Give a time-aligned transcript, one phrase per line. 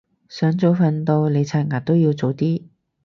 [0.27, 2.63] 想早瞓到你刷牙都要早啲